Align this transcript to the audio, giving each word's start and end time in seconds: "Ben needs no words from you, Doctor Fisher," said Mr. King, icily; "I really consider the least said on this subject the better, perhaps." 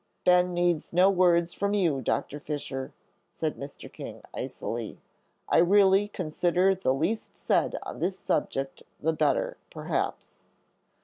"Ben 0.23 0.51
needs 0.55 0.91
no 0.91 1.11
words 1.11 1.53
from 1.53 1.75
you, 1.75 2.01
Doctor 2.01 2.39
Fisher," 2.39 2.91
said 3.31 3.55
Mr. 3.55 3.85
King, 3.91 4.23
icily; 4.33 4.97
"I 5.47 5.59
really 5.59 6.07
consider 6.07 6.73
the 6.73 6.91
least 6.91 7.37
said 7.37 7.75
on 7.83 7.99
this 7.99 8.17
subject 8.17 8.81
the 8.99 9.13
better, 9.13 9.57
perhaps." 9.69 10.39